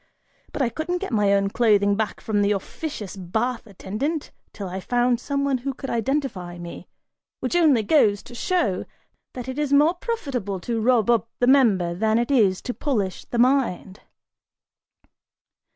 But 0.51 0.63
I 0.63 0.69
couldn't 0.69 0.97
get 0.97 1.11
my 1.13 1.31
own 1.31 1.49
clothing 1.49 1.95
back 1.95 2.21
from 2.21 2.41
the 2.41 2.53
officious 2.53 3.15
bath 3.15 3.67
attendant 3.67 4.31
till 4.51 4.67
I 4.67 4.79
found 4.79 5.19
some 5.19 5.45
one 5.45 5.59
who 5.59 5.75
could 5.75 5.91
identify 5.91 6.57
me, 6.57 6.87
which 7.39 7.55
only 7.55 7.83
goes 7.83 8.23
to 8.23 8.33
show 8.33 8.85
that 9.35 9.47
it 9.47 9.59
is 9.59 9.71
more 9.71 9.93
profitable 9.93 10.59
to 10.61 10.81
rub 10.81 11.11
up 11.11 11.29
the 11.37 11.45
member 11.45 11.93
than 11.93 12.17
it 12.17 12.31
is 12.31 12.63
to 12.63 12.73
polish 12.73 13.25
the 13.25 13.37
mind!" 13.37 13.99